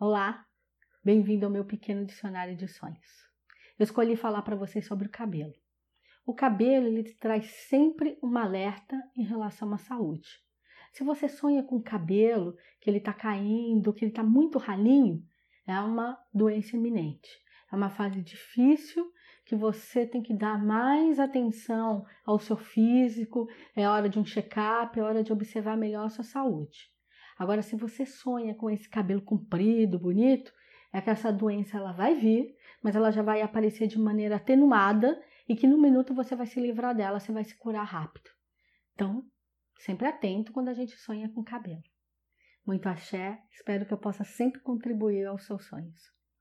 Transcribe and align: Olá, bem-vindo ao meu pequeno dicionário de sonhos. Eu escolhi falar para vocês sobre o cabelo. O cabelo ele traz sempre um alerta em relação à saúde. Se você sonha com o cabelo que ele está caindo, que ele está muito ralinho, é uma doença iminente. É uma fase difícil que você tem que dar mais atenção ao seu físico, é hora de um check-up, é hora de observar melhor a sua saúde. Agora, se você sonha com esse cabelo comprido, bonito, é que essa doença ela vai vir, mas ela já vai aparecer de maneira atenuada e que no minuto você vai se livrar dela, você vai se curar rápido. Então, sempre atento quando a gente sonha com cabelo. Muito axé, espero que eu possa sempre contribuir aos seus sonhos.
Olá, 0.00 0.46
bem-vindo 1.02 1.44
ao 1.44 1.50
meu 1.50 1.64
pequeno 1.64 2.06
dicionário 2.06 2.56
de 2.56 2.68
sonhos. 2.68 3.26
Eu 3.76 3.82
escolhi 3.82 4.14
falar 4.14 4.42
para 4.42 4.54
vocês 4.54 4.86
sobre 4.86 5.08
o 5.08 5.10
cabelo. 5.10 5.52
O 6.24 6.32
cabelo 6.32 6.86
ele 6.86 7.02
traz 7.14 7.50
sempre 7.68 8.16
um 8.22 8.38
alerta 8.38 8.96
em 9.16 9.24
relação 9.24 9.74
à 9.74 9.76
saúde. 9.76 10.28
Se 10.92 11.02
você 11.02 11.28
sonha 11.28 11.64
com 11.64 11.74
o 11.74 11.82
cabelo 11.82 12.56
que 12.80 12.88
ele 12.88 12.98
está 12.98 13.12
caindo, 13.12 13.92
que 13.92 14.04
ele 14.04 14.12
está 14.12 14.22
muito 14.22 14.56
ralinho, 14.56 15.20
é 15.66 15.80
uma 15.80 16.16
doença 16.32 16.76
iminente. 16.76 17.28
É 17.72 17.74
uma 17.74 17.90
fase 17.90 18.22
difícil 18.22 19.04
que 19.44 19.56
você 19.56 20.06
tem 20.06 20.22
que 20.22 20.32
dar 20.32 20.64
mais 20.64 21.18
atenção 21.18 22.06
ao 22.24 22.38
seu 22.38 22.56
físico, 22.56 23.48
é 23.74 23.88
hora 23.88 24.08
de 24.08 24.20
um 24.20 24.24
check-up, 24.24 24.96
é 24.96 25.02
hora 25.02 25.24
de 25.24 25.32
observar 25.32 25.76
melhor 25.76 26.06
a 26.06 26.08
sua 26.08 26.22
saúde. 26.22 26.96
Agora, 27.38 27.62
se 27.62 27.76
você 27.76 28.04
sonha 28.04 28.54
com 28.54 28.68
esse 28.68 28.88
cabelo 28.88 29.22
comprido, 29.22 29.98
bonito, 29.98 30.52
é 30.92 31.00
que 31.00 31.08
essa 31.08 31.32
doença 31.32 31.76
ela 31.76 31.92
vai 31.92 32.14
vir, 32.14 32.56
mas 32.82 32.96
ela 32.96 33.12
já 33.12 33.22
vai 33.22 33.40
aparecer 33.42 33.86
de 33.86 33.98
maneira 33.98 34.36
atenuada 34.36 35.22
e 35.48 35.54
que 35.54 35.66
no 35.66 35.78
minuto 35.78 36.12
você 36.14 36.34
vai 36.34 36.46
se 36.46 36.60
livrar 36.60 36.94
dela, 36.94 37.20
você 37.20 37.30
vai 37.30 37.44
se 37.44 37.56
curar 37.56 37.84
rápido. 37.84 38.28
Então, 38.94 39.24
sempre 39.78 40.08
atento 40.08 40.52
quando 40.52 40.68
a 40.68 40.74
gente 40.74 40.96
sonha 40.96 41.28
com 41.28 41.44
cabelo. 41.44 41.82
Muito 42.66 42.88
axé, 42.88 43.40
espero 43.52 43.86
que 43.86 43.94
eu 43.94 43.98
possa 43.98 44.24
sempre 44.24 44.60
contribuir 44.60 45.26
aos 45.26 45.46
seus 45.46 45.64
sonhos. 45.64 46.17